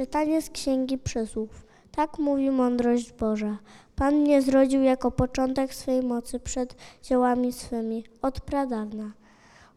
Czytanie 0.00 0.42
z 0.42 0.50
Księgi 0.50 0.98
Przysłów. 0.98 1.66
Tak 1.92 2.18
mówi 2.18 2.50
mądrość 2.50 3.12
Boża. 3.12 3.58
Pan 3.96 4.14
mnie 4.14 4.42
zrodził 4.42 4.82
jako 4.82 5.10
początek 5.10 5.74
swej 5.74 6.02
mocy 6.02 6.40
przed 6.40 6.76
dziełami 7.02 7.52
swymi, 7.52 8.04
od 8.22 8.40
pradawna. 8.40 9.12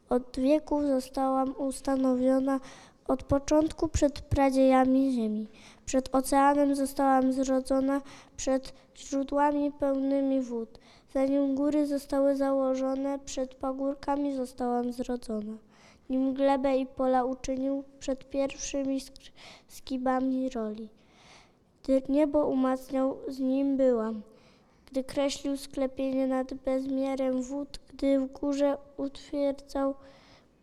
Od 0.10 0.40
wieków 0.40 0.86
zostałam 0.86 1.56
ustanowiona, 1.58 2.60
od 3.08 3.24
początku 3.24 3.88
przed 3.88 4.22
pradziejami 4.22 5.12
ziemi. 5.12 5.48
Przed 5.86 6.16
oceanem 6.16 6.76
zostałam 6.76 7.34
zrodzona, 7.34 8.02
przed 8.38 8.74
źródłami 8.98 9.72
pełnymi 9.72 10.42
wód. 10.42 10.80
Zanim 11.14 11.56
góry 11.56 11.88
zostały 11.88 12.36
założone, 12.36 13.20
przed 13.20 13.56
pagórkami 13.56 14.36
zostałam 14.36 14.94
zrodzona. 14.94 15.54
Nim 16.14 16.34
glebę 16.34 16.78
i 16.78 16.86
pola 16.86 17.24
uczynił 17.26 17.84
przed 18.00 18.30
pierwszymi 18.30 19.00
sk- 19.00 19.32
skibami 19.68 20.50
roli. 20.50 20.90
Gdy 21.84 22.02
niebo 22.10 22.48
umacniał, 22.48 23.18
z 23.28 23.40
nim 23.40 23.78
byłam. 23.78 24.22
Gdy 24.92 25.04
kreślił 25.04 25.58
sklepienie 25.58 26.28
nad 26.28 26.54
bezmiarem 26.54 27.42
wód, 27.42 27.80
gdy 27.94 28.20
w 28.20 28.32
górze 28.32 28.78
utwierdzał 28.98 29.96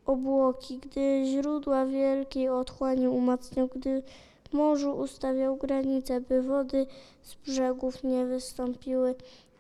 obłoki, 0.07 0.79
gdy 0.79 1.23
źródła 1.27 1.87
wielkiej 1.87 2.49
otchłani 2.49 3.09
umacniał, 3.09 3.69
gdy 3.69 4.03
w 4.51 4.53
morzu 4.53 4.91
ustawiał 4.93 5.57
granice, 5.57 6.21
by 6.21 6.43
wody 6.43 6.87
z 7.23 7.35
brzegów 7.35 8.05
nie 8.05 8.27
wystąpiły, 8.27 9.15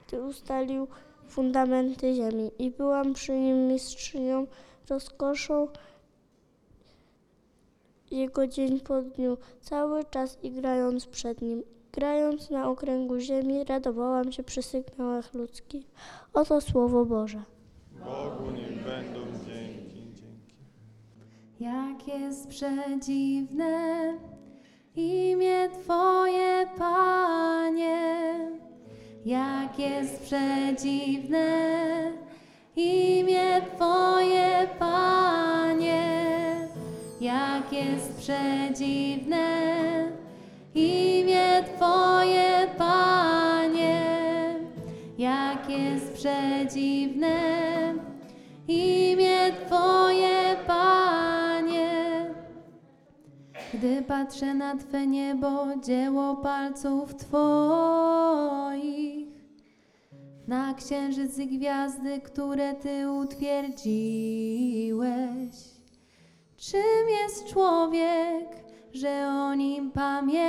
gdy 0.06 0.22
ustalił 0.22 0.88
fundamenty 1.28 2.14
ziemi. 2.14 2.50
I 2.58 2.70
byłam 2.70 3.14
przy 3.14 3.32
nim 3.32 3.68
mistrzynią, 3.68 4.46
rozkoszą 4.90 5.68
jego 8.10 8.46
dzień 8.46 8.80
po 8.80 9.02
dniu, 9.02 9.36
cały 9.60 10.04
czas 10.04 10.38
igrając 10.42 11.06
przed 11.06 11.42
nim. 11.42 11.62
Grając 11.92 12.50
na 12.50 12.68
okręgu 12.68 13.18
ziemi, 13.18 13.64
radowałam 13.64 14.32
się 14.32 14.42
przy 14.42 14.62
sygnałach 14.62 15.34
ludzkich. 15.34 15.86
Oto 16.32 16.60
słowo 16.60 17.04
Boże. 17.04 17.42
Bogu 18.04 18.50
niech 18.50 18.84
będą 18.84 19.20
dzięki, 19.46 20.12
dzięki. 20.14 20.54
Jak 21.60 22.08
jest 22.08 22.48
przedziwne 22.48 24.14
imię 24.96 25.68
Twoje, 25.82 26.66
Panie. 26.78 28.30
Jak 29.24 29.78
jest 29.78 30.22
przedziwne 30.22 31.50
imię 32.76 33.62
Twoje, 33.76 34.68
Panie. 34.78 36.02
Jak 37.20 37.72
jest 37.72 38.18
przedziwne 38.18 39.46
imię 40.74 41.64
Twoje, 41.76 42.66
Panie. 42.78 44.00
Jak 45.18 45.70
jest 45.70 46.12
przedziwne 46.12 47.38
imię 48.68 49.52
Twoje, 49.66 50.56
Panie. 50.66 51.90
Gdy 53.74 54.02
patrzę 54.02 54.54
na 54.54 54.76
Twe 54.76 55.06
niebo, 55.06 55.66
dzieło 55.84 56.36
palców 56.36 57.14
Twoich, 57.14 59.19
na 60.50 60.74
księżyc 60.74 61.38
i 61.38 61.46
gwiazdy, 61.46 62.20
które 62.20 62.74
Ty 62.74 63.10
utwierdziłeś. 63.10 63.90
Czym 66.56 67.08
jest 67.20 67.46
człowiek, 67.46 68.46
że 68.92 69.28
o 69.28 69.54
nim 69.54 69.90
pamiętasz? 69.90 70.42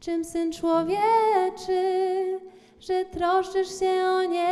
Czym 0.00 0.24
syn 0.24 0.52
człowieczy, 0.52 2.40
że 2.80 3.04
troszczysz 3.04 3.78
się 3.78 4.04
o 4.04 4.22
niego? 4.22 4.44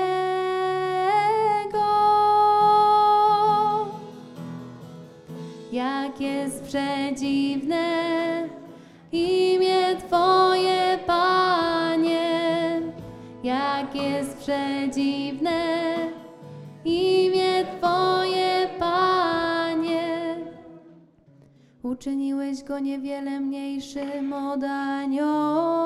Jak 5.73 6.21
jest 6.21 6.63
przedziwne 6.63 7.83
imię 9.13 9.97
Twoje, 10.07 10.42
przedziwne 14.43 15.61
imię 16.85 17.65
Twoje, 17.65 18.69
Panie. 18.79 20.37
Uczyniłeś 21.83 22.63
go 22.63 22.79
niewiele 22.79 23.41
mniejszym 23.41 24.33
od 24.33 24.65
aniołów. 24.65 25.83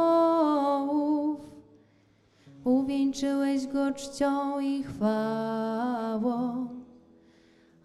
Uwieńczyłeś 2.64 3.66
go 3.66 3.92
czcią 3.92 4.60
i 4.60 4.82
chwałą. 4.82 6.68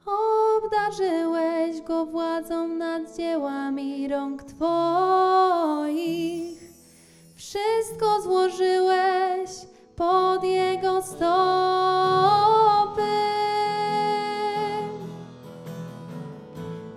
Obdarzyłeś 0.06 1.82
go 1.82 2.06
władzą 2.06 2.68
nad 2.68 3.18
dziełami 3.18 4.08
rąk 4.08 4.44
Twoich. 4.44 5.52
Wszystko 7.36 8.22
złożyłeś 8.22 9.71
pod 10.02 10.44
jego 10.44 11.02
stopy. 11.02 11.22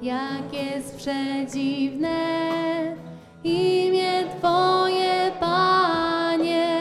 Jak 0.03 0.53
jest 0.53 0.97
przedziwne 0.97 2.17
imię 3.45 4.25
Twoje, 4.39 5.33
Panie. 5.41 6.79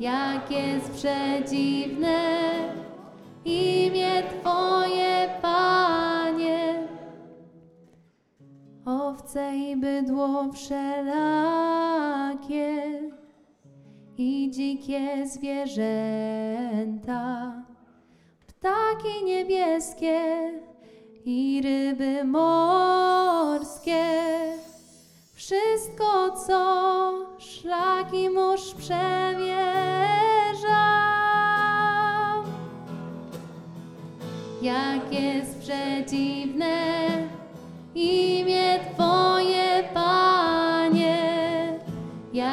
Jak 0.00 0.50
jest 0.50 0.90
przedziwne 0.90 2.18
imię 3.44 4.22
Twoje, 4.22 5.28
Panie. 5.42 6.88
Owce 8.86 9.56
i 9.56 9.76
bydło 9.76 10.52
wszelakie 10.52 11.92
i 14.22 14.50
dzikie 14.50 15.26
zwierzęta, 15.26 15.82
ptaki 18.46 19.24
niebieskie 19.24 20.20
i 21.24 21.60
ryby 21.64 22.24
morskie. 22.24 24.04
Wszystko, 25.34 26.30
co 26.46 27.12
szlaki 27.38 28.30
mórz 28.30 28.74
przemierza. 28.74 30.12
Jak 34.62 35.12
jest 35.12 35.58
przedziwne 35.58 37.06
imię 37.94 38.78
Twoje, 38.94 39.21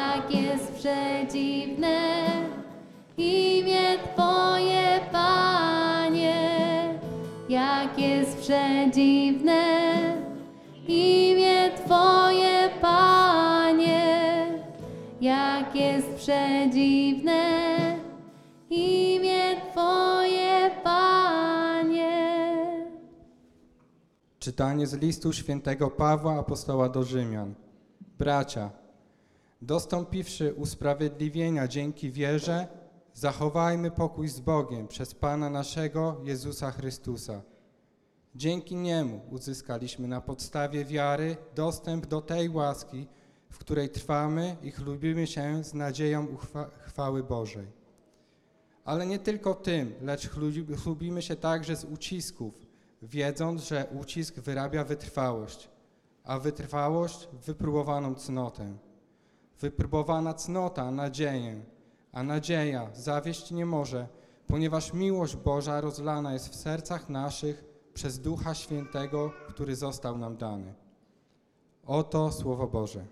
Jak 0.00 0.34
jest 0.34 0.72
przedziwne 0.72 1.98
imię 3.16 3.98
Twoje, 4.14 5.00
Panie. 5.12 6.48
Jak 7.48 7.98
jest 7.98 8.36
przedziwne 8.38 9.62
imię 10.88 11.70
Twoje, 11.84 12.70
Panie. 12.80 14.46
Jak 15.20 15.76
jest 15.76 16.14
przedziwne 16.14 17.42
imię 18.70 19.56
Twoje, 19.72 20.70
Panie. 20.84 22.16
Czytanie 24.38 24.86
z 24.86 24.94
listu 24.94 25.32
świętego 25.32 25.90
Pawła 25.90 26.38
apostoła 26.38 26.88
do 26.88 27.04
Rzymian. 27.04 27.54
Bracia, 28.18 28.70
dostąpiwszy 29.62 30.54
usprawiedliwienia 30.54 31.68
dzięki 31.68 32.10
wierze, 32.10 32.66
zachowajmy 33.14 33.90
pokój 33.90 34.28
z 34.28 34.40
Bogiem 34.40 34.88
przez 34.88 35.14
Pana 35.14 35.50
naszego 35.50 36.20
Jezusa 36.24 36.70
Chrystusa. 36.70 37.42
Dzięki 38.34 38.76
Niemu 38.76 39.20
uzyskaliśmy 39.30 40.08
na 40.08 40.20
podstawie 40.20 40.84
wiary 40.84 41.36
dostęp 41.54 42.06
do 42.06 42.20
tej 42.20 42.48
łaski, 42.48 43.06
w 43.50 43.58
której 43.58 43.88
trwamy 43.88 44.56
i 44.62 44.70
chlubimy 44.70 45.26
się 45.26 45.64
z 45.64 45.74
nadzieją 45.74 46.36
chwały 46.86 47.22
Bożej. 47.22 47.66
Ale 48.84 49.06
nie 49.06 49.18
tylko 49.18 49.54
tym, 49.54 49.94
lecz 50.00 50.28
chlubi- 50.28 50.76
chlubimy 50.76 51.22
się 51.22 51.36
także 51.36 51.76
z 51.76 51.84
ucisków, 51.84 52.66
wiedząc, 53.02 53.62
że 53.62 53.86
ucisk 54.00 54.34
wyrabia 54.34 54.84
wytrwałość, 54.84 55.68
a 56.24 56.38
wytrwałość 56.38 57.28
wypróbowaną 57.46 58.14
cnotę. 58.14 58.72
Wypróbowana 59.60 60.34
cnota 60.34 60.90
nadzieję, 60.90 61.64
a 62.12 62.22
nadzieja 62.22 62.90
zawieść 62.94 63.50
nie 63.50 63.66
może, 63.66 64.08
ponieważ 64.46 64.92
miłość 64.92 65.36
Boża 65.36 65.80
rozlana 65.80 66.32
jest 66.32 66.48
w 66.48 66.54
sercach 66.54 67.08
naszych 67.08 67.64
przez 67.94 68.18
Ducha 68.18 68.54
Świętego, 68.54 69.32
który 69.48 69.76
został 69.76 70.18
nam 70.18 70.36
dany. 70.36 70.74
Oto 71.86 72.32
Słowo 72.32 72.66
Boże. 72.66 73.06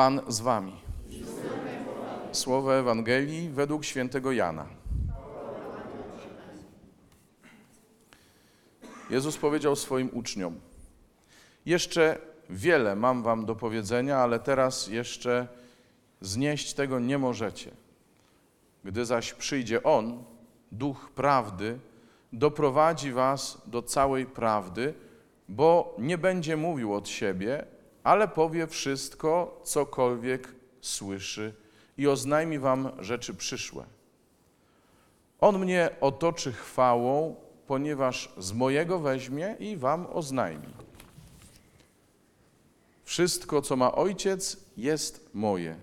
Pan 0.00 0.20
z 0.28 0.40
wami. 0.40 0.72
Słowo 2.32 2.76
Ewangelii 2.76 3.48
według 3.48 3.84
świętego 3.84 4.32
Jana. 4.32 4.66
Jezus 9.10 9.36
powiedział 9.36 9.76
swoim 9.76 10.10
uczniom: 10.12 10.60
Jeszcze 11.66 12.18
wiele 12.50 12.96
mam 12.96 13.22
wam 13.22 13.46
do 13.46 13.56
powiedzenia, 13.56 14.18
ale 14.18 14.38
teraz 14.38 14.88
jeszcze 14.88 15.48
znieść 16.20 16.74
tego 16.74 17.00
nie 17.00 17.18
możecie. 17.18 17.70
Gdy 18.84 19.04
zaś 19.04 19.32
przyjdzie 19.32 19.82
On, 19.82 20.24
duch 20.72 21.10
prawdy, 21.14 21.78
doprowadzi 22.32 23.12
was 23.12 23.62
do 23.66 23.82
całej 23.82 24.26
prawdy, 24.26 24.94
bo 25.48 25.96
nie 25.98 26.18
będzie 26.18 26.56
mówił 26.56 26.94
od 26.94 27.08
siebie, 27.08 27.66
ale 28.04 28.28
powie 28.28 28.66
wszystko, 28.66 29.60
cokolwiek 29.64 30.54
słyszy 30.80 31.54
i 31.98 32.06
oznajmi 32.08 32.58
wam 32.58 32.88
rzeczy 32.98 33.34
przyszłe. 33.34 33.84
On 35.40 35.58
mnie 35.58 35.90
otoczy 36.00 36.52
chwałą, 36.52 37.34
ponieważ 37.66 38.32
z 38.38 38.52
mojego 38.52 38.98
weźmie 38.98 39.56
i 39.58 39.76
wam 39.76 40.06
oznajmi. 40.12 40.68
Wszystko, 43.04 43.62
co 43.62 43.76
ma 43.76 43.92
ojciec, 43.92 44.56
jest 44.76 45.30
moje. 45.34 45.76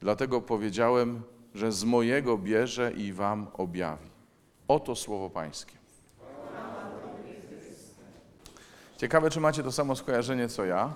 Dlatego 0.00 0.40
powiedziałem, 0.40 1.22
że 1.54 1.72
z 1.72 1.84
mojego 1.84 2.38
bierze 2.38 2.92
i 2.92 3.12
wam 3.12 3.46
objawi. 3.52 4.10
Oto 4.68 4.96
słowo 4.96 5.30
Pańskie. 5.30 5.74
Ciekawe, 8.96 9.30
czy 9.30 9.40
macie 9.40 9.62
to 9.62 9.72
samo 9.72 9.96
skojarzenie 9.96 10.48
co 10.48 10.64
ja. 10.64 10.94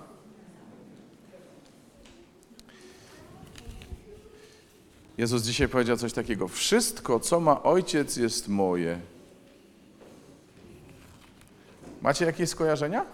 Jezus 5.19 5.43
dzisiaj 5.43 5.69
powiedział 5.69 5.97
coś 5.97 6.13
takiego: 6.13 6.49
Wszystko, 6.49 7.21
co 7.21 7.41
ma 7.41 7.63
ojciec, 7.63 8.17
jest 8.17 8.49
moje. 8.49 9.01
Macie 12.03 12.25
jakieś 12.25 12.49
skojarzenia? 12.49 13.07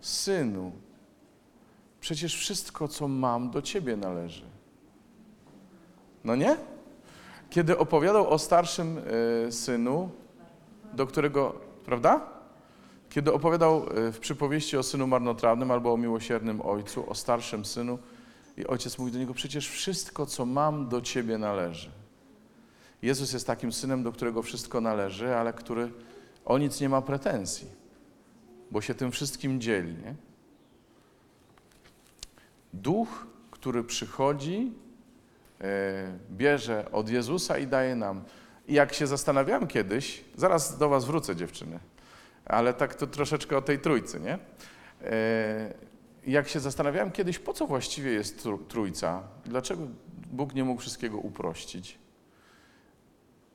Synu, 0.00 0.72
przecież 2.00 2.36
wszystko, 2.36 2.88
co 2.88 3.08
mam, 3.08 3.50
do 3.50 3.62
ciebie 3.62 3.96
należy. 3.96 4.44
No 6.24 6.36
nie? 6.36 6.56
Kiedy 7.50 7.78
opowiadał 7.78 8.30
o 8.30 8.38
starszym 8.38 9.00
e, 9.48 9.52
synu, 9.52 10.10
do 10.92 11.06
którego, 11.06 11.54
prawda? 11.84 12.20
Kiedy 13.10 13.32
opowiadał 13.32 13.86
e, 13.86 14.12
w 14.12 14.18
przypowieści 14.18 14.76
o 14.76 14.82
synu 14.82 15.06
marnotrawnym 15.06 15.70
albo 15.70 15.92
o 15.92 15.96
miłosiernym 15.96 16.60
ojcu, 16.60 17.10
o 17.10 17.14
starszym 17.14 17.64
synu, 17.64 17.98
i 18.60 18.66
ojciec 18.66 18.98
mówi 18.98 19.12
do 19.12 19.18
niego: 19.18 19.34
Przecież 19.34 19.68
wszystko, 19.68 20.26
co 20.26 20.46
mam, 20.46 20.88
do 20.88 21.00
ciebie 21.00 21.38
należy. 21.38 21.90
Jezus 23.02 23.32
jest 23.32 23.46
takim 23.46 23.72
synem, 23.72 24.02
do 24.02 24.12
którego 24.12 24.42
wszystko 24.42 24.80
należy, 24.80 25.36
ale 25.36 25.52
który 25.52 25.92
o 26.44 26.58
nic 26.58 26.80
nie 26.80 26.88
ma 26.88 27.02
pretensji, 27.02 27.68
bo 28.70 28.80
się 28.80 28.94
tym 28.94 29.10
wszystkim 29.10 29.60
dzieli. 29.60 29.92
Nie? 29.92 30.14
Duch, 32.72 33.26
który 33.50 33.84
przychodzi, 33.84 34.72
e, 35.60 36.18
bierze 36.30 36.92
od 36.92 37.08
Jezusa 37.08 37.58
i 37.58 37.66
daje 37.66 37.96
nam. 37.96 38.24
I 38.68 38.74
jak 38.74 38.92
się 38.92 39.06
zastanawiałem 39.06 39.66
kiedyś, 39.66 40.24
zaraz 40.36 40.78
do 40.78 40.88
Was 40.88 41.04
wrócę, 41.04 41.36
dziewczyny, 41.36 41.78
ale 42.44 42.74
tak 42.74 42.94
to 42.94 43.06
troszeczkę 43.06 43.56
o 43.56 43.62
tej 43.62 43.78
trójcy, 43.78 44.20
nie? 44.20 44.38
E, 45.02 45.89
jak 46.26 46.48
się 46.48 46.60
zastanawiałem 46.60 47.10
kiedyś, 47.10 47.38
po 47.38 47.52
co 47.52 47.66
właściwie 47.66 48.10
jest 48.10 48.44
tr- 48.44 48.66
trójca, 48.68 49.22
dlaczego 49.44 49.82
Bóg 50.32 50.54
nie 50.54 50.64
mógł 50.64 50.80
wszystkiego 50.80 51.18
uprościć, 51.18 51.98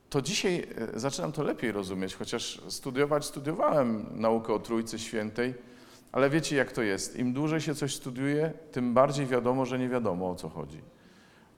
to 0.10 0.22
dzisiaj 0.22 0.68
e, 0.96 1.00
zaczynam 1.00 1.32
to 1.32 1.44
lepiej 1.44 1.72
rozumieć, 1.72 2.16
chociaż 2.16 2.62
studiować 2.68 3.26
studiowałem 3.26 4.06
naukę 4.16 4.54
o 4.54 4.60
Trójcy 4.60 5.00
Świętej, 5.00 5.54
ale 6.12 6.30
wiecie 6.30 6.56
jak 6.56 6.72
to 6.72 6.82
jest. 6.82 7.16
Im 7.16 7.34
dłużej 7.34 7.62
się 7.62 7.76
coś 7.76 7.96
studiuje, 7.96 8.54
tym 8.72 8.94
bardziej 8.94 9.26
wiadomo, 9.26 9.66
że 9.66 9.80
nie 9.80 9.90
wiadomo 9.90 10.30
o 10.30 10.36
co 10.36 10.50
chodzi. 10.50 10.82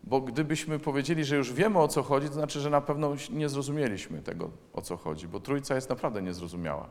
Bo 0.04 0.22
gdybyśmy 0.22 0.80
powiedzieli, 0.80 1.26
że 1.26 1.36
już 1.36 1.54
wiemy 1.54 1.80
o 1.80 1.88
co 1.88 2.04
chodzi, 2.04 2.28
to 2.28 2.34
znaczy, 2.34 2.60
że 2.60 2.70
na 2.70 2.82
pewno 2.82 3.16
nie 3.30 3.50
zrozumieliśmy 3.50 4.22
tego, 4.22 4.50
o 4.74 4.82
co 4.82 4.98
chodzi, 4.98 5.28
bo 5.28 5.40
Trójca 5.40 5.76
jest 5.76 5.90
naprawdę 5.90 6.22
niezrozumiała. 6.22 6.90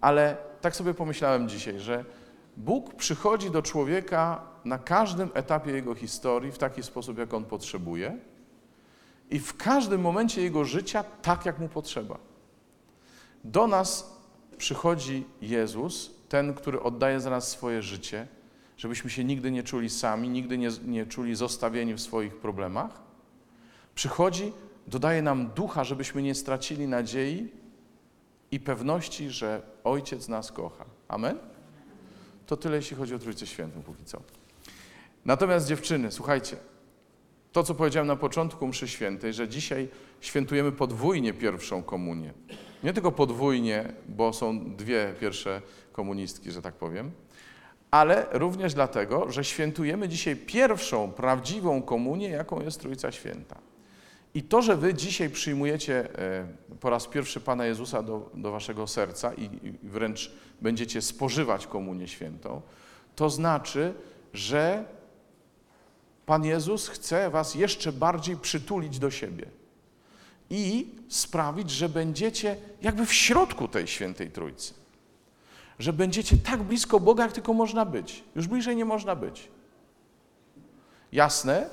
Ale 0.00 0.36
tak 0.60 0.76
sobie 0.76 0.94
pomyślałem 0.94 1.48
dzisiaj, 1.48 1.80
że 1.80 2.04
Bóg 2.58 2.94
przychodzi 2.94 3.50
do 3.50 3.62
człowieka 3.62 4.42
na 4.64 4.78
każdym 4.78 5.30
etapie 5.34 5.70
jego 5.70 5.94
historii 5.94 6.52
w 6.52 6.58
taki 6.58 6.82
sposób, 6.82 7.18
jak 7.18 7.34
on 7.34 7.44
potrzebuje 7.44 8.18
i 9.30 9.38
w 9.38 9.56
każdym 9.56 10.00
momencie 10.00 10.42
jego 10.42 10.64
życia 10.64 11.04
tak, 11.22 11.46
jak 11.46 11.58
mu 11.58 11.68
potrzeba. 11.68 12.18
Do 13.44 13.66
nas 13.66 14.16
przychodzi 14.56 15.24
Jezus, 15.40 16.10
ten, 16.28 16.54
który 16.54 16.82
oddaje 16.82 17.20
za 17.20 17.30
nas 17.30 17.48
swoje 17.48 17.82
życie, 17.82 18.26
żebyśmy 18.76 19.10
się 19.10 19.24
nigdy 19.24 19.50
nie 19.50 19.62
czuli 19.62 19.90
sami, 19.90 20.28
nigdy 20.28 20.58
nie, 20.58 20.68
nie 20.84 21.06
czuli 21.06 21.34
zostawieni 21.34 21.94
w 21.94 22.00
swoich 22.00 22.36
problemach. 22.36 23.00
Przychodzi, 23.94 24.52
dodaje 24.86 25.22
nam 25.22 25.46
ducha, 25.46 25.84
żebyśmy 25.84 26.22
nie 26.22 26.34
stracili 26.34 26.88
nadziei 26.88 27.52
i 28.50 28.60
pewności, 28.60 29.30
że 29.30 29.62
Ojciec 29.84 30.28
nas 30.28 30.52
kocha. 30.52 30.84
Amen? 31.08 31.38
To 32.48 32.56
tyle, 32.56 32.76
jeśli 32.76 32.96
chodzi 32.96 33.14
o 33.14 33.18
Trójcę 33.18 33.46
Świętą 33.46 33.82
póki 33.82 34.04
co. 34.04 34.22
Natomiast 35.24 35.66
dziewczyny, 35.66 36.12
słuchajcie, 36.12 36.56
to, 37.52 37.62
co 37.62 37.74
powiedziałem 37.74 38.06
na 38.06 38.16
początku 38.16 38.66
mszy 38.66 38.88
świętej, 38.88 39.34
że 39.34 39.48
dzisiaj 39.48 39.88
świętujemy 40.20 40.72
podwójnie 40.72 41.32
pierwszą 41.32 41.82
komunię. 41.82 42.32
Nie 42.82 42.92
tylko 42.92 43.12
podwójnie, 43.12 43.92
bo 44.08 44.32
są 44.32 44.76
dwie 44.76 45.14
pierwsze 45.20 45.62
komunistki, 45.92 46.50
że 46.50 46.62
tak 46.62 46.74
powiem, 46.74 47.10
ale 47.90 48.26
również 48.32 48.74
dlatego, 48.74 49.32
że 49.32 49.44
świętujemy 49.44 50.08
dzisiaj 50.08 50.36
pierwszą 50.36 51.12
prawdziwą 51.12 51.82
komunię, 51.82 52.28
jaką 52.28 52.60
jest 52.60 52.80
Trójca 52.80 53.12
Święta. 53.12 53.67
I 54.38 54.42
to, 54.42 54.62
że 54.62 54.76
wy 54.76 54.94
dzisiaj 54.94 55.30
przyjmujecie 55.30 56.18
e, 56.18 56.46
po 56.80 56.90
raz 56.90 57.06
pierwszy 57.06 57.40
Pana 57.40 57.66
Jezusa 57.66 58.02
do, 58.02 58.30
do 58.34 58.50
waszego 58.50 58.86
serca 58.86 59.34
i, 59.34 59.44
i 59.44 59.72
wręcz 59.82 60.32
będziecie 60.60 61.02
spożywać 61.02 61.66
komunię 61.66 62.08
świętą, 62.08 62.62
to 63.16 63.30
znaczy, 63.30 63.94
że 64.32 64.84
Pan 66.26 66.44
Jezus 66.44 66.88
chce 66.88 67.30
was 67.30 67.54
jeszcze 67.54 67.92
bardziej 67.92 68.36
przytulić 68.36 68.98
do 68.98 69.10
siebie 69.10 69.46
i 70.50 70.94
sprawić, 71.08 71.70
że 71.70 71.88
będziecie 71.88 72.56
jakby 72.82 73.06
w 73.06 73.14
środku 73.14 73.68
tej 73.68 73.86
świętej 73.86 74.30
Trójcy. 74.30 74.74
Że 75.78 75.92
będziecie 75.92 76.36
tak 76.36 76.62
blisko 76.62 77.00
Boga, 77.00 77.22
jak 77.22 77.32
tylko 77.32 77.52
można 77.52 77.84
być. 77.84 78.24
Już 78.36 78.46
bliżej 78.46 78.76
nie 78.76 78.84
można 78.84 79.16
być. 79.16 79.48
Jasne, 81.12 81.70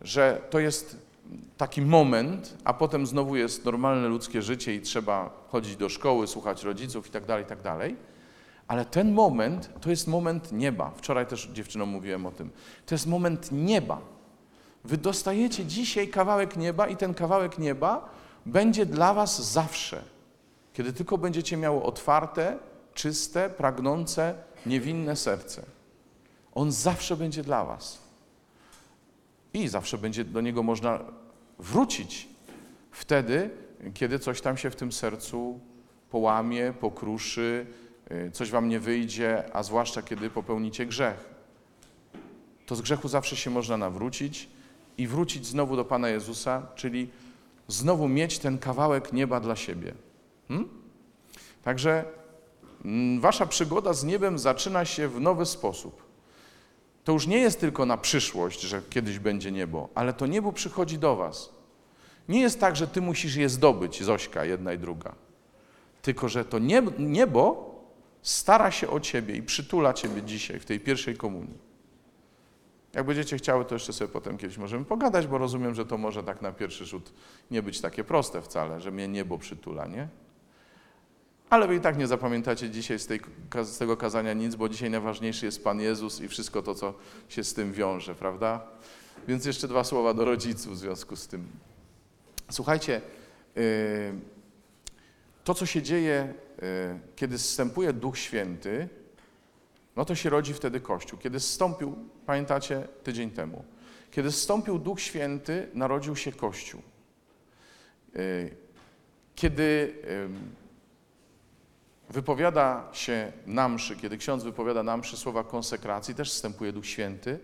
że 0.00 0.42
to 0.50 0.58
jest 0.58 1.13
taki 1.56 1.82
moment, 1.82 2.56
a 2.64 2.74
potem 2.74 3.06
znowu 3.06 3.36
jest 3.36 3.64
normalne 3.64 4.08
ludzkie 4.08 4.42
życie 4.42 4.74
i 4.74 4.80
trzeba 4.80 5.30
chodzić 5.48 5.76
do 5.76 5.88
szkoły, 5.88 6.26
słuchać 6.26 6.62
rodziców 6.62 7.06
i 7.06 7.10
tak 7.10 7.26
dalej, 7.26 7.44
tak 7.44 7.62
dalej. 7.62 7.96
Ale 8.68 8.84
ten 8.84 9.12
moment 9.12 9.70
to 9.80 9.90
jest 9.90 10.08
moment 10.08 10.52
nieba. 10.52 10.90
Wczoraj 10.96 11.26
też 11.26 11.48
dziewczynom 11.52 11.88
mówiłem 11.88 12.26
o 12.26 12.30
tym. 12.30 12.50
To 12.86 12.94
jest 12.94 13.06
moment 13.06 13.48
nieba. 13.52 14.00
Wy 14.84 14.96
dostajecie 14.96 15.64
dzisiaj 15.64 16.08
kawałek 16.08 16.56
nieba 16.56 16.86
i 16.86 16.96
ten 16.96 17.14
kawałek 17.14 17.58
nieba 17.58 18.08
będzie 18.46 18.86
dla 18.86 19.14
was 19.14 19.52
zawsze. 19.52 20.02
Kiedy 20.72 20.92
tylko 20.92 21.18
będziecie 21.18 21.56
miały 21.56 21.82
otwarte, 21.82 22.58
czyste, 22.94 23.50
pragnące, 23.50 24.34
niewinne 24.66 25.16
serce. 25.16 25.62
On 26.54 26.72
zawsze 26.72 27.16
będzie 27.16 27.42
dla 27.42 27.64
was. 27.64 28.03
I 29.54 29.68
zawsze 29.68 29.98
będzie 29.98 30.24
do 30.24 30.40
niego 30.40 30.62
można 30.62 31.00
wrócić 31.58 32.28
wtedy, 32.90 33.50
kiedy 33.94 34.18
coś 34.18 34.40
tam 34.40 34.56
się 34.56 34.70
w 34.70 34.76
tym 34.76 34.92
sercu 34.92 35.60
połamie, 36.10 36.72
pokruszy, 36.80 37.66
y, 38.10 38.30
coś 38.30 38.50
wam 38.50 38.68
nie 38.68 38.80
wyjdzie, 38.80 39.56
a 39.56 39.62
zwłaszcza 39.62 40.02
kiedy 40.02 40.30
popełnicie 40.30 40.86
grzech. 40.86 41.34
To 42.66 42.76
z 42.76 42.80
grzechu 42.80 43.08
zawsze 43.08 43.36
się 43.36 43.50
można 43.50 43.76
nawrócić 43.76 44.48
i 44.98 45.06
wrócić 45.06 45.46
znowu 45.46 45.76
do 45.76 45.84
Pana 45.84 46.08
Jezusa, 46.08 46.66
czyli 46.74 47.08
znowu 47.68 48.08
mieć 48.08 48.38
ten 48.38 48.58
kawałek 48.58 49.12
nieba 49.12 49.40
dla 49.40 49.56
siebie. 49.56 49.94
Hmm? 50.48 50.68
Także 51.62 52.04
mm, 52.84 53.20
wasza 53.20 53.46
przygoda 53.46 53.92
z 53.92 54.04
niebem 54.04 54.38
zaczyna 54.38 54.84
się 54.84 55.08
w 55.08 55.20
nowy 55.20 55.46
sposób. 55.46 56.03
To 57.04 57.12
już 57.12 57.26
nie 57.26 57.38
jest 57.38 57.60
tylko 57.60 57.86
na 57.86 57.96
przyszłość, 57.96 58.60
że 58.60 58.82
kiedyś 58.90 59.18
będzie 59.18 59.52
niebo, 59.52 59.88
ale 59.94 60.12
to 60.12 60.26
niebo 60.26 60.52
przychodzi 60.52 60.98
do 60.98 61.16
was. 61.16 61.50
Nie 62.28 62.40
jest 62.40 62.60
tak, 62.60 62.76
że 62.76 62.86
ty 62.86 63.00
musisz 63.00 63.36
je 63.36 63.48
zdobyć, 63.48 64.02
Zośka, 64.02 64.44
jedna 64.44 64.72
i 64.72 64.78
druga. 64.78 65.14
Tylko, 66.02 66.28
że 66.28 66.44
to 66.44 66.58
niebo, 66.98 67.74
stara 68.22 68.70
się 68.70 68.90
o 68.90 69.00
ciebie 69.00 69.36
i 69.36 69.42
przytula 69.42 69.92
ciebie 69.92 70.22
dzisiaj 70.22 70.60
w 70.60 70.64
tej 70.64 70.80
pierwszej 70.80 71.16
komunii. 71.16 71.58
Jak 72.94 73.06
będziecie 73.06 73.36
chciały, 73.36 73.64
to 73.64 73.74
jeszcze 73.74 73.92
sobie 73.92 74.08
potem 74.08 74.38
kiedyś 74.38 74.58
możemy 74.58 74.84
pogadać, 74.84 75.26
bo 75.26 75.38
rozumiem, 75.38 75.74
że 75.74 75.86
to 75.86 75.98
może 75.98 76.22
tak 76.22 76.42
na 76.42 76.52
pierwszy 76.52 76.84
rzut 76.84 77.12
nie 77.50 77.62
być 77.62 77.80
takie 77.80 78.04
proste 78.04 78.42
wcale, 78.42 78.80
że 78.80 78.90
mnie 78.90 79.08
niebo 79.08 79.38
przytula, 79.38 79.86
nie? 79.86 80.08
Ale 81.54 81.68
wy 81.68 81.76
i 81.76 81.80
tak 81.80 81.98
nie 81.98 82.06
zapamiętacie 82.06 82.70
dzisiaj 82.70 82.98
z, 82.98 83.06
tej, 83.06 83.20
z 83.64 83.78
tego 83.78 83.96
kazania 83.96 84.32
nic, 84.32 84.54
bo 84.54 84.68
dzisiaj 84.68 84.90
najważniejszy 84.90 85.46
jest 85.46 85.64
Pan 85.64 85.80
Jezus 85.80 86.20
i 86.20 86.28
wszystko 86.28 86.62
to, 86.62 86.74
co 86.74 86.94
się 87.28 87.44
z 87.44 87.54
tym 87.54 87.72
wiąże, 87.72 88.14
prawda? 88.14 88.66
Więc 89.28 89.44
jeszcze 89.44 89.68
dwa 89.68 89.84
słowa 89.84 90.14
do 90.14 90.24
rodziców 90.24 90.72
w 90.72 90.76
związku 90.78 91.16
z 91.16 91.26
tym. 91.26 91.46
Słuchajcie, 92.50 93.00
yy, 93.56 93.62
to, 95.44 95.54
co 95.54 95.66
się 95.66 95.82
dzieje, 95.82 96.34
yy, 96.62 96.66
kiedy 97.16 97.38
zstępuje 97.38 97.92
Duch 97.92 98.18
Święty, 98.18 98.88
no 99.96 100.04
to 100.04 100.14
się 100.14 100.30
rodzi 100.30 100.54
wtedy 100.54 100.80
Kościół. 100.80 101.18
Kiedy 101.18 101.40
zstąpił, 101.40 101.96
pamiętacie, 102.26 102.88
tydzień 103.02 103.30
temu, 103.30 103.64
kiedy 104.10 104.32
zstąpił 104.32 104.78
Duch 104.78 105.00
Święty, 105.00 105.68
narodził 105.74 106.16
się 106.16 106.32
Kościół. 106.32 106.82
Yy, 108.14 108.50
Kiedy 109.34 109.94
wypowiada 112.14 112.88
się 112.92 113.32
na 113.46 113.68
mszy, 113.68 113.96
kiedy 113.96 114.18
ksiądz 114.18 114.44
wypowiada 114.44 114.82
na 114.82 114.96
mszy 114.96 115.16
słowa 115.16 115.44
konsekracji, 115.44 116.14
też 116.14 116.30
wstępuje 116.30 116.72
Duch 116.72 116.86
Święty 116.86 117.38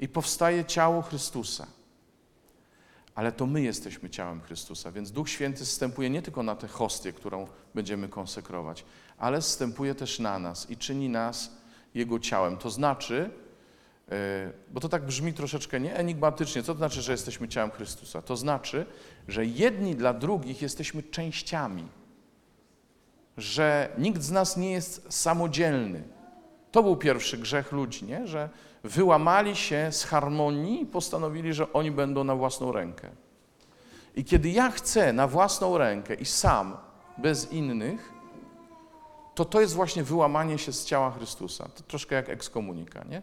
i 0.00 0.08
powstaje 0.08 0.64
ciało 0.64 1.02
Chrystusa. 1.02 1.66
Ale 3.14 3.32
to 3.32 3.46
my 3.46 3.62
jesteśmy 3.62 4.10
ciałem 4.10 4.40
Chrystusa, 4.40 4.92
więc 4.92 5.12
Duch 5.12 5.30
Święty 5.30 5.66
zstępuje 5.66 6.10
nie 6.10 6.22
tylko 6.22 6.42
na 6.42 6.56
tę 6.56 6.68
hostię, 6.68 7.12
którą 7.12 7.46
będziemy 7.74 8.08
konsekrować, 8.08 8.84
ale 9.18 9.42
zstępuje 9.42 9.94
też 9.94 10.18
na 10.18 10.38
nas 10.38 10.70
i 10.70 10.76
czyni 10.76 11.08
nas 11.08 11.50
Jego 11.94 12.18
ciałem. 12.18 12.56
To 12.56 12.70
znaczy, 12.70 13.30
yy, 14.08 14.16
bo 14.72 14.80
to 14.80 14.88
tak 14.88 15.06
brzmi 15.06 15.32
troszeczkę 15.32 15.80
nie 15.80 15.96
enigmatycznie, 15.96 16.62
co 16.62 16.72
to 16.72 16.78
znaczy, 16.78 17.02
że 17.02 17.12
jesteśmy 17.12 17.48
ciałem 17.48 17.70
Chrystusa? 17.70 18.22
To 18.22 18.36
znaczy, 18.36 18.86
że 19.28 19.46
jedni 19.46 19.94
dla 19.94 20.14
drugich 20.14 20.62
jesteśmy 20.62 21.02
częściami 21.02 21.88
że 23.36 23.88
nikt 23.98 24.22
z 24.22 24.30
nas 24.30 24.56
nie 24.56 24.72
jest 24.72 25.06
samodzielny. 25.08 26.02
To 26.72 26.82
był 26.82 26.96
pierwszy 26.96 27.38
grzech 27.38 27.72
ludzi, 27.72 28.04
nie? 28.04 28.26
że 28.26 28.48
wyłamali 28.84 29.56
się 29.56 29.88
z 29.92 30.04
harmonii 30.04 30.82
i 30.82 30.86
postanowili, 30.86 31.52
że 31.54 31.72
oni 31.72 31.90
będą 31.90 32.24
na 32.24 32.34
własną 32.36 32.72
rękę. 32.72 33.08
I 34.16 34.24
kiedy 34.24 34.48
ja 34.50 34.70
chcę 34.70 35.12
na 35.12 35.28
własną 35.28 35.78
rękę 35.78 36.14
i 36.14 36.24
sam, 36.24 36.76
bez 37.18 37.52
innych, 37.52 38.12
to 39.34 39.44
to 39.44 39.60
jest 39.60 39.74
właśnie 39.74 40.02
wyłamanie 40.02 40.58
się 40.58 40.72
z 40.72 40.84
ciała 40.84 41.10
Chrystusa. 41.10 41.68
To 41.68 41.82
troszkę 41.82 42.14
jak 42.14 42.28
ekskomunika, 42.28 43.04
nie? 43.04 43.22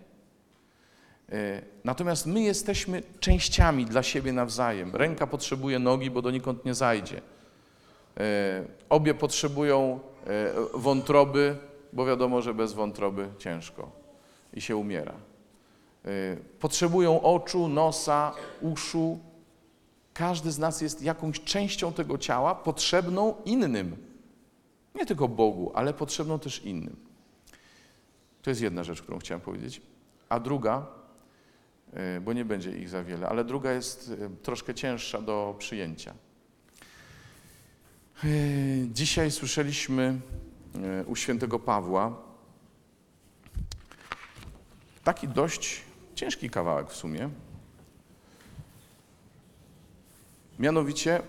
E, 1.29 1.62
Natomiast 1.84 2.25
my 2.25 2.41
jesteśmy 2.41 3.03
częściami 3.20 3.86
dla 3.86 4.03
siebie 4.03 4.34
nawzajem. 4.34 4.96
Ręka 4.96 5.27
potrzebuje 5.27 5.79
nogi, 5.79 6.12
bo 6.12 6.22
donikąd 6.22 6.65
nie 6.65 6.74
zajdzie. 6.74 7.22
E, 8.17 8.65
Obie 8.89 9.13
potrzebują 9.13 10.00
e, 10.27 10.53
wątroby, 10.74 11.58
bo 11.93 12.05
wiadomo, 12.05 12.41
że 12.41 12.53
bez 12.53 12.74
wątroby 12.74 13.29
ciężko 13.38 13.91
i 14.53 14.62
się 14.62 14.75
umiera. 14.75 15.13
E, 16.05 16.10
Potrzebują 16.60 17.22
oczu, 17.22 17.67
nosa, 17.67 18.34
uszu. 18.62 19.20
Każdy 20.13 20.51
z 20.51 20.60
nas 20.60 20.82
jest 20.82 21.01
jakąś 21.01 21.43
częścią 21.43 21.93
tego 21.93 22.17
ciała 22.17 22.55
potrzebną 22.55 23.36
innym. 23.46 23.98
Nie 24.96 25.05
tylko 25.05 25.27
Bogu, 25.27 25.72
ale 25.75 25.93
potrzebną 25.93 26.39
też 26.39 26.63
innym. 26.63 26.96
To 28.41 28.50
jest 28.50 28.62
jedna 28.62 28.84
rzecz, 28.84 29.01
którą 29.01 29.20
chciałem 29.20 29.41
powiedzieć. 29.41 29.82
A 30.29 30.39
druga, 30.39 30.86
bo 32.22 32.34
nie 32.34 32.46
będzie 32.46 32.77
ich 32.77 32.89
za 32.89 33.03
wiele, 33.03 33.29
ale 33.29 33.43
druga 33.43 33.72
jest 33.72 34.13
troszkę 34.43 34.74
cięższa 34.74 35.22
do 35.22 35.55
przyjęcia. 35.58 36.13
E, 38.24 38.27
Dzisiaj 38.94 39.32
słyszeliśmy 39.32 40.20
e, 40.75 41.06
u 41.06 41.15
świętego 41.15 41.60
Pawła 41.60 42.22
taki 45.03 45.27
dość 45.27 45.82
ciężki 46.15 46.50
kawałek 46.50 46.89
w 46.89 46.96
sumie. 46.96 47.30
Mianowicie, 50.60 51.22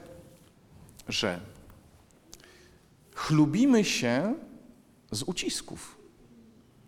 że 1.08 1.40
chlubimy 3.14 3.84
się 3.84 4.34
z 5.10 5.22
ucisków. 5.22 5.98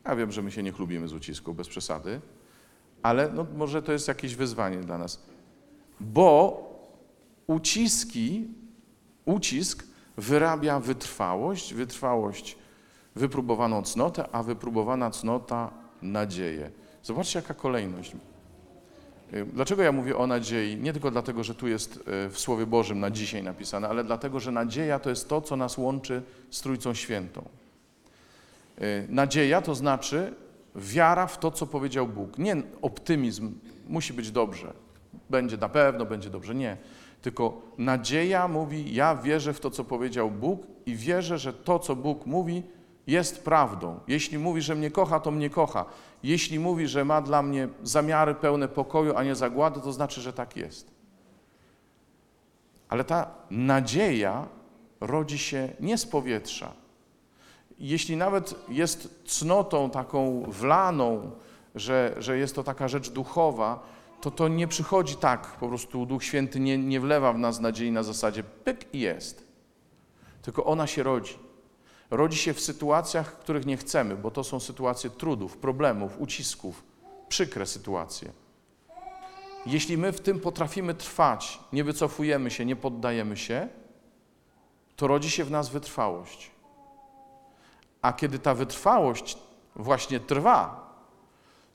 Ja 0.04 0.16
wiem, 0.16 0.32
że 0.32 0.42
my 0.42 0.52
się 0.52 0.62
nie 0.62 0.72
chlubimy 0.72 1.08
z 1.08 1.12
ucisków, 1.12 1.56
bez 1.56 1.68
przesady, 1.68 2.20
ale 3.02 3.32
no, 3.32 3.46
może 3.56 3.82
to 3.82 3.92
jest 3.92 4.08
jakieś 4.08 4.34
wyzwanie 4.34 4.76
dla 4.76 4.98
nas. 4.98 5.22
Bo 6.00 6.62
uciski 7.46 8.48
Ucisk 9.26 9.84
wyrabia 10.16 10.80
wytrwałość, 10.80 11.74
wytrwałość 11.74 12.58
wypróbowaną 13.14 13.82
cnotę, 13.82 14.28
a 14.32 14.42
wypróbowana 14.42 15.10
cnota 15.10 15.70
nadzieję. 16.02 16.70
Zobaczcie, 17.02 17.38
jaka 17.38 17.54
kolejność. 17.54 18.12
Dlaczego 19.52 19.82
ja 19.82 19.92
mówię 19.92 20.16
o 20.16 20.26
nadziei? 20.26 20.76
Nie 20.76 20.92
tylko 20.92 21.10
dlatego, 21.10 21.44
że 21.44 21.54
tu 21.54 21.68
jest 21.68 21.96
y, 21.96 22.30
w 22.30 22.38
Słowie 22.38 22.66
Bożym 22.66 23.00
na 23.00 23.10
dzisiaj 23.10 23.42
napisane, 23.42 23.88
ale 23.88 24.04
dlatego, 24.04 24.40
że 24.40 24.52
nadzieja 24.52 24.98
to 24.98 25.10
jest 25.10 25.28
to, 25.28 25.40
co 25.40 25.56
nas 25.56 25.78
łączy 25.78 26.22
z 26.50 26.60
Trójcą 26.60 26.94
Świętą. 26.94 27.48
Y, 28.80 29.06
Nadzieja 29.08 29.62
to 29.62 29.74
znaczy 29.74 30.34
wiara 30.76 31.26
w 31.26 31.38
to, 31.38 31.50
co 31.50 31.66
powiedział 31.66 32.08
Bóg. 32.08 32.38
Nie 32.38 32.56
optymizm, 32.82 33.52
musi 33.88 34.12
być 34.12 34.30
dobrze, 34.30 34.72
będzie 35.30 35.56
na 35.56 35.68
pewno, 35.68 36.04
będzie 36.04 36.30
dobrze. 36.30 36.54
Nie. 36.54 36.76
Tylko 37.26 37.62
nadzieja 37.78 38.48
mówi: 38.48 38.94
Ja 38.94 39.16
wierzę 39.16 39.54
w 39.54 39.60
to, 39.60 39.70
co 39.70 39.84
powiedział 39.84 40.30
Bóg 40.30 40.66
i 40.86 40.96
wierzę, 40.96 41.38
że 41.38 41.52
to, 41.52 41.78
co 41.78 41.96
Bóg 41.96 42.26
mówi, 42.26 42.62
jest 43.06 43.44
prawdą. 43.44 44.00
Jeśli 44.08 44.38
mówi, 44.38 44.62
że 44.62 44.74
mnie 44.74 44.90
kocha, 44.90 45.20
to 45.20 45.30
mnie 45.30 45.50
kocha. 45.50 45.84
Jeśli 46.22 46.58
mówi, 46.58 46.88
że 46.88 47.04
ma 47.04 47.20
dla 47.20 47.42
mnie 47.42 47.68
zamiary 47.82 48.34
pełne 48.34 48.68
pokoju, 48.68 49.16
a 49.16 49.24
nie 49.24 49.34
zagłady, 49.34 49.80
to 49.80 49.92
znaczy, 49.92 50.20
że 50.20 50.32
tak 50.32 50.56
jest. 50.56 50.90
Ale 52.88 53.04
ta 53.04 53.30
nadzieja 53.50 54.48
rodzi 55.00 55.38
się 55.38 55.68
nie 55.80 55.98
z 55.98 56.06
powietrza. 56.06 56.72
Jeśli 57.78 58.16
nawet 58.16 58.54
jest 58.68 59.22
cnotą 59.24 59.90
taką 59.90 60.42
wlaną, 60.48 61.30
że, 61.74 62.14
że 62.18 62.38
jest 62.38 62.54
to 62.54 62.62
taka 62.62 62.88
rzecz 62.88 63.10
duchowa, 63.10 63.95
to 64.20 64.30
to 64.30 64.48
nie 64.48 64.68
przychodzi 64.68 65.16
tak, 65.16 65.46
po 65.46 65.68
prostu 65.68 66.06
Duch 66.06 66.24
Święty 66.24 66.60
nie, 66.60 66.78
nie 66.78 67.00
wlewa 67.00 67.32
w 67.32 67.38
nas 67.38 67.60
nadziei 67.60 67.92
na 67.92 68.02
zasadzie 68.02 68.42
pyk 68.42 68.94
i 68.94 69.00
jest. 69.00 69.46
Tylko 70.42 70.64
ona 70.64 70.86
się 70.86 71.02
rodzi. 71.02 71.38
Rodzi 72.10 72.38
się 72.38 72.54
w 72.54 72.60
sytuacjach, 72.60 73.38
których 73.38 73.66
nie 73.66 73.76
chcemy, 73.76 74.16
bo 74.16 74.30
to 74.30 74.44
są 74.44 74.60
sytuacje 74.60 75.10
trudów, 75.10 75.56
problemów, 75.56 76.20
ucisków, 76.20 76.84
przykre 77.28 77.66
sytuacje. 77.66 78.32
Jeśli 79.66 79.98
my 79.98 80.12
w 80.12 80.20
tym 80.20 80.40
potrafimy 80.40 80.94
trwać, 80.94 81.60
nie 81.72 81.84
wycofujemy 81.84 82.50
się, 82.50 82.64
nie 82.64 82.76
poddajemy 82.76 83.36
się, 83.36 83.68
to 84.96 85.06
rodzi 85.06 85.30
się 85.30 85.44
w 85.44 85.50
nas 85.50 85.68
wytrwałość. 85.68 86.50
A 88.02 88.12
kiedy 88.12 88.38
ta 88.38 88.54
wytrwałość 88.54 89.38
właśnie 89.76 90.20
trwa, 90.20 90.86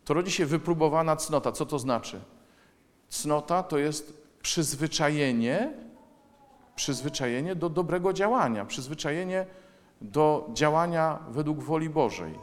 to 0.05 0.13
rodzi 0.13 0.31
się 0.31 0.45
wypróbowana 0.45 1.15
cnota. 1.15 1.51
Co 1.51 1.65
to 1.65 1.79
znaczy? 1.79 2.21
Cnota 3.11 3.63
to 3.63 3.77
jest 3.77 4.23
przyzwyczajenie, 4.41 5.73
przyzwyczajenie 6.75 7.55
do 7.55 7.69
dobrego 7.69 8.13
działania, 8.13 8.65
przyzwyczajenie 8.65 9.45
do 10.01 10.49
działania 10.53 11.19
według 11.29 11.63
woli 11.63 11.89
Bożej. 11.89 12.39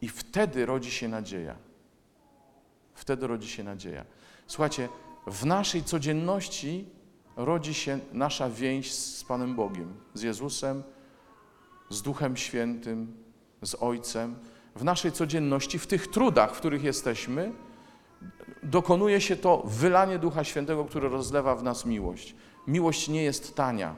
I 0.00 0.08
wtedy 0.08 0.66
rodzi 0.66 0.90
się 0.90 1.08
nadzieja. 1.08 1.56
Wtedy 2.94 3.26
rodzi 3.26 3.48
się 3.48 3.64
nadzieja. 3.64 4.04
Słuchajcie, 4.46 4.88
w 5.26 5.46
naszej 5.46 5.84
codzienności 5.84 6.88
rodzi 7.36 7.74
się 7.74 7.98
nasza 8.12 8.50
więź 8.50 8.94
z 8.94 9.24
Panem 9.24 9.56
Bogiem, 9.56 9.94
z 10.14 10.22
Jezusem, 10.22 10.82
z 11.90 12.02
Duchem 12.02 12.36
Świętym, 12.36 13.16
z 13.62 13.74
Ojcem. 13.74 14.36
W 14.76 14.84
naszej 14.84 15.12
codzienności, 15.12 15.78
w 15.78 15.86
tych 15.86 16.06
trudach, 16.06 16.54
w 16.54 16.58
których 16.58 16.84
jesteśmy, 16.84 17.52
dokonuje 18.62 19.20
się 19.20 19.36
to 19.36 19.62
wylanie 19.64 20.18
Ducha 20.18 20.44
Świętego, 20.44 20.84
który 20.84 21.08
rozlewa 21.08 21.56
w 21.56 21.62
nas 21.62 21.86
miłość. 21.86 22.34
Miłość 22.66 23.08
nie 23.08 23.22
jest 23.22 23.56
tania. 23.56 23.94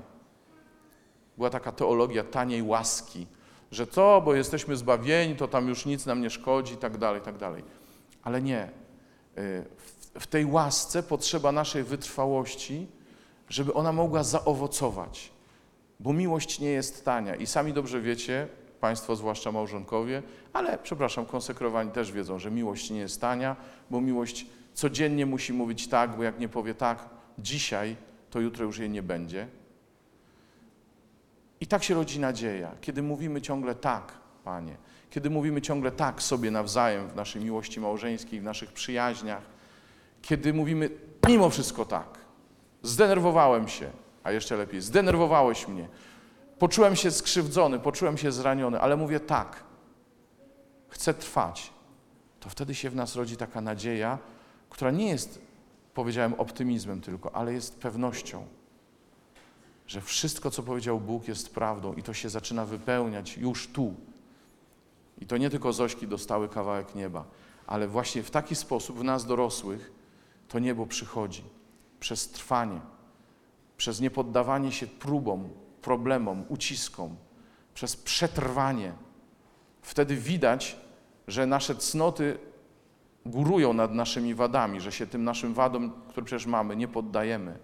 Była 1.36 1.50
taka 1.50 1.72
teologia 1.72 2.24
taniej 2.24 2.62
łaski, 2.62 3.26
że 3.70 3.86
to, 3.86 4.22
bo 4.24 4.34
jesteśmy 4.34 4.76
zbawieni, 4.76 5.36
to 5.36 5.48
tam 5.48 5.68
już 5.68 5.86
nic 5.86 6.06
nam 6.06 6.20
nie 6.20 6.30
szkodzi, 6.30 6.74
i 6.74 6.76
tak 6.76 6.98
dalej, 6.98 7.20
tak 7.20 7.38
dalej. 7.38 7.64
Ale 8.22 8.42
nie. 8.42 8.70
Y, 9.38 9.64
W 10.20 10.26
tej 10.26 10.44
łasce 10.44 11.02
potrzeba 11.02 11.52
naszej 11.52 11.84
wytrwałości, 11.84 12.86
żeby 13.48 13.74
ona 13.74 13.92
mogła 13.92 14.22
zaowocować. 14.22 15.30
Bo 16.00 16.12
miłość 16.12 16.60
nie 16.60 16.70
jest 16.70 17.04
tania. 17.04 17.34
I 17.34 17.46
sami 17.46 17.72
dobrze 17.72 18.00
wiecie, 18.00 18.48
Państwo, 18.80 19.16
zwłaszcza 19.16 19.52
małżonkowie, 19.52 20.22
ale 20.52 20.78
przepraszam, 20.78 21.26
konsekrowani 21.26 21.90
też 21.90 22.12
wiedzą, 22.12 22.38
że 22.38 22.50
miłość 22.50 22.90
nie 22.90 22.98
jest 22.98 23.20
tania, 23.20 23.56
bo 23.90 24.00
miłość 24.00 24.46
codziennie 24.74 25.26
musi 25.26 25.52
mówić 25.52 25.88
tak, 25.88 26.16
bo 26.16 26.22
jak 26.22 26.40
nie 26.40 26.48
powie 26.48 26.74
tak 26.74 27.08
dzisiaj, 27.38 27.96
to 28.30 28.40
jutro 28.40 28.64
już 28.64 28.78
jej 28.78 28.90
nie 28.90 29.02
będzie. 29.02 29.46
I 31.60 31.66
tak 31.66 31.84
się 31.84 31.94
rodzi 31.94 32.20
nadzieja, 32.20 32.72
kiedy 32.80 33.02
mówimy 33.02 33.40
ciągle 33.40 33.74
tak, 33.74 34.12
Panie, 34.44 34.76
kiedy 35.10 35.30
mówimy 35.30 35.62
ciągle 35.62 35.90
tak 35.90 36.22
sobie 36.22 36.50
nawzajem 36.50 37.08
w 37.08 37.16
naszej 37.16 37.44
miłości 37.44 37.80
małżeńskiej, 37.80 38.40
w 38.40 38.44
naszych 38.44 38.72
przyjaźniach, 38.72 39.42
kiedy 40.22 40.52
mówimy 40.52 40.90
mimo 41.28 41.50
wszystko 41.50 41.84
tak. 41.84 42.18
Zdenerwowałem 42.82 43.68
się, 43.68 43.90
a 44.22 44.32
jeszcze 44.32 44.56
lepiej, 44.56 44.80
zdenerwowałeś 44.80 45.68
mnie. 45.68 45.88
Poczułem 46.60 46.96
się 46.96 47.10
skrzywdzony, 47.10 47.78
poczułem 47.78 48.18
się 48.18 48.32
zraniony, 48.32 48.80
ale 48.80 48.96
mówię 48.96 49.20
tak. 49.20 49.64
Chcę 50.88 51.14
trwać. 51.14 51.72
To 52.40 52.48
wtedy 52.48 52.74
się 52.74 52.90
w 52.90 52.96
nas 52.96 53.16
rodzi 53.16 53.36
taka 53.36 53.60
nadzieja, 53.60 54.18
która 54.70 54.90
nie 54.90 55.08
jest, 55.08 55.38
powiedziałem, 55.94 56.34
optymizmem 56.34 57.00
tylko, 57.00 57.36
ale 57.36 57.52
jest 57.52 57.80
pewnością, 57.80 58.46
że 59.86 60.00
wszystko, 60.00 60.50
co 60.50 60.62
powiedział 60.62 61.00
Bóg, 61.00 61.28
jest 61.28 61.54
prawdą 61.54 61.92
i 61.92 62.02
to 62.02 62.14
się 62.14 62.28
zaczyna 62.28 62.64
wypełniać 62.64 63.36
już 63.36 63.68
tu. 63.68 63.94
I 65.20 65.26
to 65.26 65.36
nie 65.36 65.50
tylko 65.50 65.72
Zośki 65.72 66.08
dostały 66.08 66.48
kawałek 66.48 66.94
nieba, 66.94 67.24
ale 67.66 67.88
właśnie 67.88 68.22
w 68.22 68.30
taki 68.30 68.54
sposób 68.54 68.98
w 68.98 69.04
nas 69.04 69.26
dorosłych 69.26 69.92
to 70.48 70.58
niebo 70.58 70.86
przychodzi 70.86 71.44
przez 72.00 72.28
trwanie, 72.28 72.80
przez 73.76 74.00
niepoddawanie 74.00 74.72
się 74.72 74.86
próbom, 74.86 75.48
problemom, 75.82 76.44
uciskom, 76.48 77.16
przez 77.74 77.96
przetrwanie. 77.96 78.92
Wtedy 79.82 80.16
widać, 80.16 80.76
że 81.28 81.46
nasze 81.46 81.74
cnoty 81.74 82.38
górują 83.26 83.72
nad 83.72 83.92
naszymi 83.94 84.34
wadami, 84.34 84.80
że 84.80 84.92
się 84.92 85.06
tym 85.06 85.24
naszym 85.24 85.54
wadom, 85.54 85.92
które 86.08 86.26
przecież 86.26 86.46
mamy, 86.46 86.76
nie 86.76 86.88
poddajemy. 86.88 87.58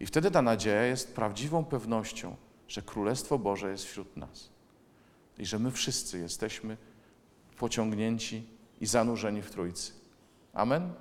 I 0.00 0.06
wtedy 0.06 0.30
ta 0.30 0.42
nadzieja 0.42 0.82
jest 0.82 1.14
prawdziwą 1.14 1.64
pewnością, 1.64 2.36
że 2.68 2.82
Królestwo 2.82 3.38
Boże 3.38 3.70
jest 3.70 3.84
wśród 3.84 4.16
nas 4.16 4.50
i 5.38 5.46
że 5.46 5.58
my 5.58 5.70
wszyscy 5.70 6.18
jesteśmy 6.18 6.76
pociągnięci 7.58 8.46
i 8.80 8.86
zanurzeni 8.86 9.42
w 9.42 9.50
Trójcy. 9.50 9.92
Amen? 10.52 10.92